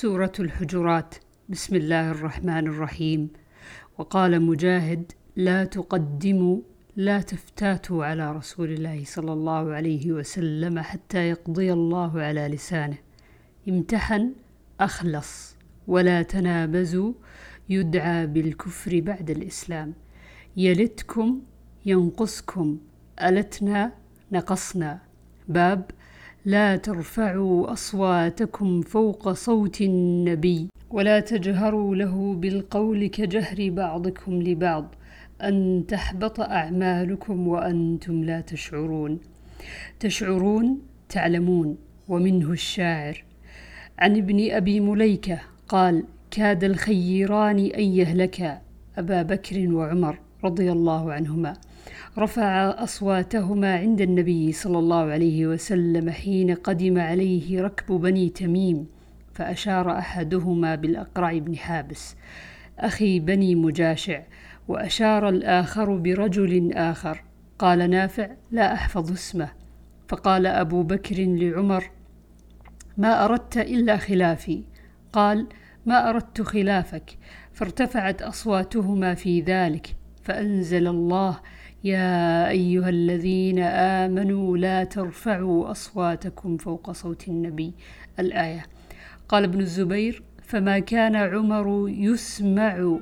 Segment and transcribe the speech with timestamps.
[0.00, 1.14] سورة الحجرات.
[1.48, 3.28] بسم الله الرحمن الرحيم.
[3.98, 6.60] وقال مجاهد لا تقدموا
[6.96, 12.98] لا تفتاتوا على رسول الله صلى الله عليه وسلم حتى يقضي الله على لسانه.
[13.68, 14.32] امتحن
[14.80, 15.56] أخلص
[15.86, 17.12] ولا تنابزوا
[17.68, 19.94] يدعى بالكفر بعد الإسلام.
[20.56, 21.40] يلتكم
[21.86, 22.78] ينقصكم
[23.22, 23.92] ألتنا
[24.32, 24.98] نقصنا.
[25.48, 25.90] باب
[26.48, 34.94] لا ترفعوا أصواتكم فوق صوت النبي ولا تجهروا له بالقول كجهر بعضكم لبعض
[35.42, 39.18] أن تحبط أعمالكم وأنتم لا تشعرون.
[40.00, 41.76] تشعرون تعلمون
[42.08, 43.24] ومنه الشاعر.
[43.98, 48.60] عن ابن أبي مليكة قال كاد الخيران أن يهلكا
[48.98, 51.56] أبا بكر وعمر رضي الله عنهما
[52.18, 58.86] رفع أصواتهما عند النبي صلى الله عليه وسلم حين قدم عليه ركب بني تميم
[59.34, 62.16] فأشار أحدهما بالأقرع بن حابس.
[62.78, 64.22] أخي بني مجاشع
[64.68, 67.24] وأشار الآخر برجل آخر.
[67.58, 69.48] قال نافع لا أحفظ اسمه.
[70.08, 71.90] فقال أبو بكر لعمر
[72.96, 74.62] ما أردت إلا خلافي.
[75.12, 75.46] قال
[75.86, 77.18] ما أردت خلافك.
[77.52, 81.40] فارتفعت أصواتهما في ذلك فأنزل الله
[81.84, 87.74] يا أيها الذين آمنوا لا ترفعوا أصواتكم فوق صوت النبي.
[88.18, 88.66] الآية.
[89.28, 92.98] قال ابن الزبير فما كان عمر يسمع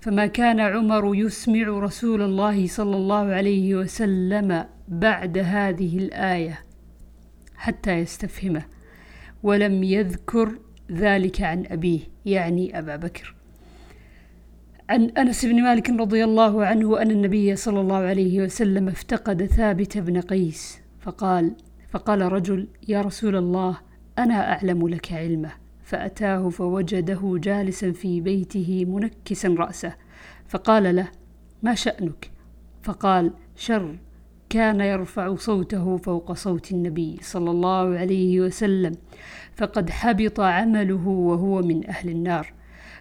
[0.00, 6.60] فما كان عمر يسمع رسول الله صلى الله عليه وسلم بعد هذه الآية
[7.56, 8.62] حتى يستفهمه
[9.42, 10.58] ولم يذكر
[10.92, 13.35] ذلك عن أبيه يعني أبا بكر.
[14.88, 19.98] عن أنس بن مالك رضي الله عنه أن النبي صلى الله عليه وسلم افتقد ثابت
[19.98, 21.52] بن قيس فقال
[21.88, 23.78] فقال رجل يا رسول الله
[24.18, 25.50] أنا أعلم لك علمه.
[25.82, 29.94] فأتاه فوجده جالسا في بيته منكسا رأسه
[30.48, 31.08] فقال له
[31.62, 32.30] ما شأنك؟
[32.82, 33.96] فقال شر
[34.48, 38.92] كان يرفع صوته فوق صوت النبي صلى الله عليه وسلم
[39.56, 42.52] فقد حبط عمله وهو من أهل النار.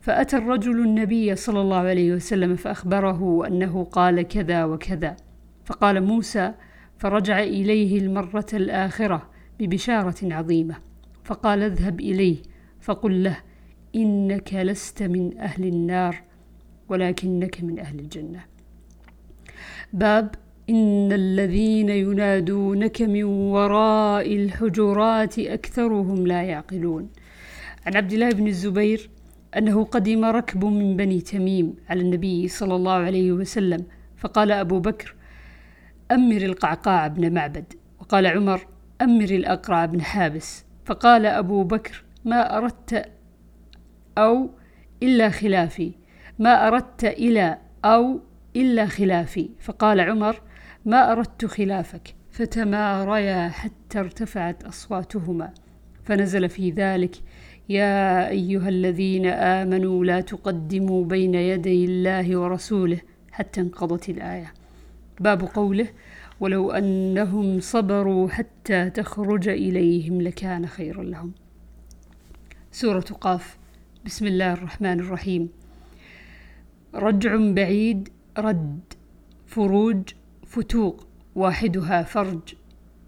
[0.00, 5.16] فأتى الرجل النبي صلى الله عليه وسلم فأخبره أنه قال كذا وكذا.
[5.64, 6.54] فقال موسى
[6.98, 10.76] فرجع إليه المرة الآخرة ببشارة عظيمة.
[11.24, 12.36] فقال اذهب إليه
[12.80, 13.36] فقل له
[13.96, 16.22] إنك لست من أهل النار
[16.88, 18.44] ولكنك من أهل الجنة.
[19.92, 20.34] باب
[20.70, 27.08] إن الذين ينادونك من وراء الحجرات أكثرهم لا يعقلون.
[27.86, 29.10] عن عبد الله بن الزبير
[29.56, 35.14] أنه قدم ركب من بني تميم على النبي صلى الله عليه وسلم فقال أبو بكر
[36.10, 37.72] أمر القعقاع بن معبد.
[38.00, 38.66] وقال عمر
[39.02, 40.64] أمر الأقرع بن حابس.
[40.84, 43.12] فقال أبو بكر ما أردت
[44.18, 44.50] أو
[45.02, 45.92] إلا خلافي.
[46.38, 48.20] ما أردت إلى أو
[48.56, 49.50] إلا خلافي.
[49.60, 50.42] فقال عمر
[50.84, 52.14] ما أردت خلافك.
[52.30, 55.52] فتماريا حتى ارتفعت أصواتهما.
[56.04, 57.16] فنزل في ذلك
[57.70, 63.00] يا أيها الذين آمنوا لا تقدموا بين يدي الله ورسوله
[63.32, 64.52] حتى انقضت الآية.
[65.20, 65.88] باب قوله
[66.40, 71.32] ولو أنهم صبروا حتى تخرج إليهم لكان خيرا لهم.
[72.72, 73.58] سورة قاف
[74.04, 75.48] بسم الله الرحمن الرحيم.
[76.94, 78.08] رجع بعيد
[78.38, 78.80] رد
[79.46, 80.02] فروج
[80.46, 82.54] فتوق واحدها فرج.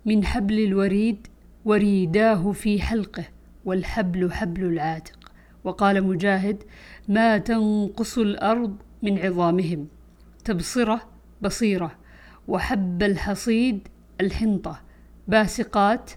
[0.07, 1.27] من حبل الوريد
[1.65, 3.25] وريداه في حلقه.
[3.65, 5.33] والحبل حبل العاتق.
[5.65, 6.63] وقال مجاهد
[7.09, 9.89] ما تنقص الأرض من عظامهم.
[10.45, 11.01] تبصرة
[11.43, 11.93] بصيرة.
[12.49, 13.89] وحب الحصيد
[14.21, 14.81] الحنطة.
[15.29, 16.11] باسقات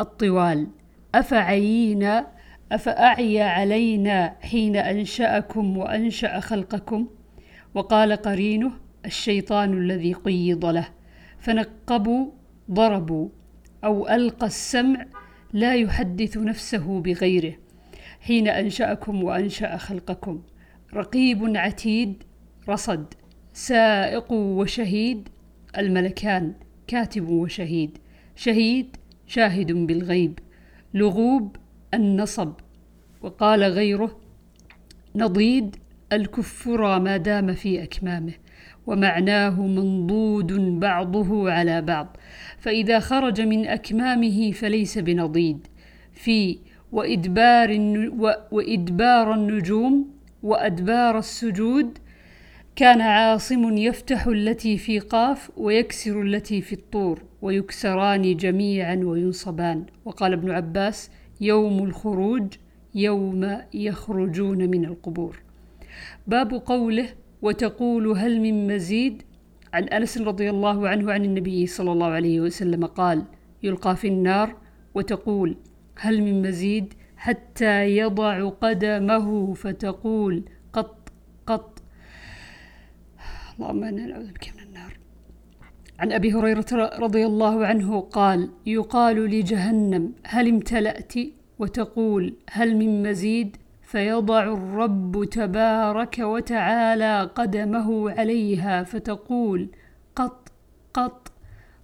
[0.00, 0.68] الطوال.
[1.14, 2.26] أفعينا
[2.72, 7.08] أفأعي علينا حين أنشأكم وأنشأ خلقكم؟
[7.74, 8.72] وقال قرينه
[9.06, 10.88] الشيطان الذي قيض له.
[11.38, 12.30] فنقبوا
[12.70, 13.28] ضربوا.
[13.84, 15.06] أو ألقى السمع
[15.52, 17.54] لا يحدث نفسه بغيره
[18.20, 20.42] حين أنشأكم وأنشأ خلقكم.
[20.94, 22.22] رقيب عتيد
[22.68, 23.14] رصد
[23.52, 25.28] سائق وشهيد
[25.78, 26.54] الملكان
[26.86, 27.98] كاتب وشهيد.
[28.36, 28.96] شهيد
[29.26, 30.38] شاهد بالغيب.
[30.94, 31.56] لغوب
[31.94, 32.52] النصب.
[33.22, 34.20] وقال غيره
[35.14, 35.76] نضيد
[36.12, 38.32] الكفر ما دام في أكمامه
[38.86, 42.16] ومعناه منضود بعضه على بعض.
[42.58, 45.66] فإذا خرج من أكمامه فليس بنضيد.
[46.12, 46.58] في
[46.92, 47.70] وإدبار
[48.50, 50.10] وإدبار النجوم
[50.42, 51.98] وأدبار السجود
[52.76, 59.84] كان عاصم يفتح التي في قاف ويكسر التي في الطور ويكسران جميعا وينصبان.
[60.04, 61.10] وقال ابن عباس
[61.40, 62.54] يوم الخروج
[62.94, 65.42] يوم يخرجون من القبور.
[66.26, 67.08] باب قوله
[67.42, 69.22] وتقول هل من مزيد؟
[69.74, 73.24] عن أنس رضي الله عنه عن النبي صلى الله عليه وسلم قال
[73.62, 74.56] يلقى في النار
[74.94, 75.56] وتقول
[75.98, 81.12] هل من مزيد؟ حتى يضع قدمه فتقول قط
[81.46, 81.82] قط.
[83.54, 84.98] اللهم إنا نعوذ بك من النار.
[85.98, 86.66] عن أبي هريرة
[86.98, 91.14] رضي الله عنه قال يقال لجهنم هل امتلأت؟
[91.58, 93.56] وتقول هل من مزيد؟
[93.92, 99.68] فيضع الرب تبارك وتعالى قدمه عليها فتقول
[100.16, 100.52] قط
[100.94, 101.32] قط.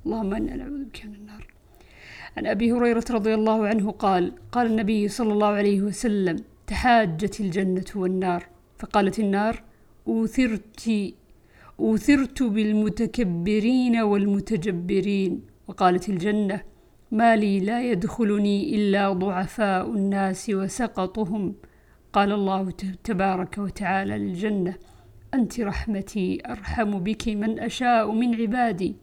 [0.07, 1.47] اللهم إنا نعوذ بك من النار.
[2.37, 7.91] عن أبي هريرة رضي الله عنه قال قال النبي صلى الله عليه وسلم تحاجت الجنة
[7.97, 8.43] والنار.
[8.79, 9.63] فقالت النار
[10.09, 10.91] أوثرت
[11.81, 15.33] أوثرت بالمتكبرين والمتجبرين.
[15.69, 16.61] وقالت الجنة
[17.11, 21.55] ما لي لا يدخلني إلا ضعفاء الناس وسقطهم.
[22.13, 22.71] قال الله
[23.05, 24.75] تبارك وتعالى للجنة
[25.35, 28.97] أنت رحمتي أرحم بك من أشاء من عبادي.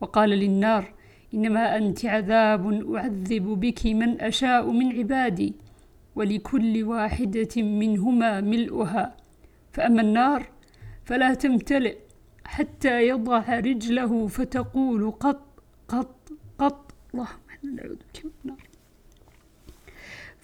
[0.00, 0.94] وقال للنار
[1.34, 5.54] إنما أنت عذاب أعذب بك من أشاء من عبادي
[6.16, 9.16] ولكل واحدة منهما ملؤها.
[9.72, 10.46] فأما النار
[11.04, 11.96] فلا تمتلئ
[12.44, 16.94] حتى يضع رجله فتقول قط قط قط.
[17.14, 18.73] اللهم نعوذ بك من النار.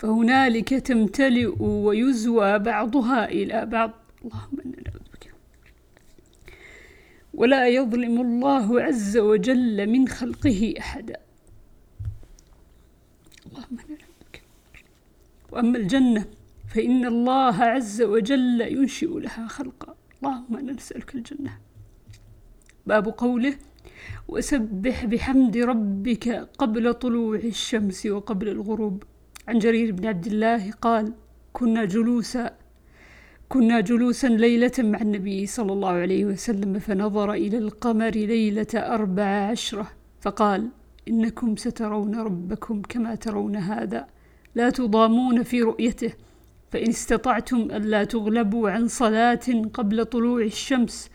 [0.00, 3.91] فهنالك تمتلئ ويزوى بعضها إلى بعض.
[4.25, 5.35] اللهم إنا بك.
[7.35, 11.17] ولا يظلم الله عز وجل من خلقه أحدا.
[13.47, 14.43] اللهم إنا بك.
[15.52, 16.25] وأما الجنة
[16.75, 19.94] فإن الله عز وجل ينشئ لها خلقا.
[20.19, 21.58] اللهم إنا نسألك الجنة.
[22.87, 23.55] باب قوله
[24.29, 29.02] وسبح بحمد ربك قبل طلوع الشمس وقبل الغروب.
[29.50, 31.12] عن جرير بن عبد الله قال
[31.52, 32.50] كنا جلوسا
[33.49, 39.88] كنا جلوسا ليلة مع النبي صلى الله عليه وسلم فنظر إلى القمر ليلة أربع عشرة
[40.20, 40.69] فقال
[41.08, 44.06] إنكم سترون ربكم كما ترون هذا.
[44.55, 46.12] لا تضامون في رؤيته.
[46.70, 51.11] فإن استطعتم ألا تغلبوا عن صلاة قبل طلوع الشمس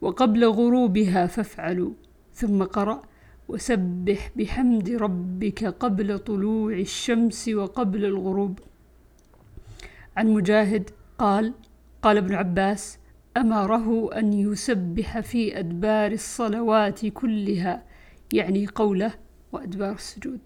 [0.00, 1.92] وقبل غروبها فافعلوا.
[2.34, 3.02] ثم قرأ
[3.48, 8.58] وسبح بحمد ربك قبل طلوع الشمس وقبل الغروب.
[10.16, 11.54] عن مجاهد قال
[12.02, 12.98] قال ابن عباس
[13.36, 17.82] أمره أن يسبح في أدبار الصلوات كلها
[18.32, 19.14] يعني قوله
[19.52, 20.40] وأدبار السجود.